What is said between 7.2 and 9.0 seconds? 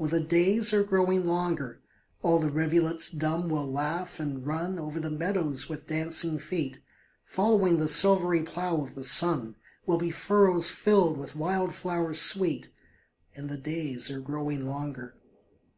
Following the silvery plough of